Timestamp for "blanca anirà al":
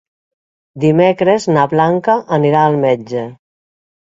1.75-2.79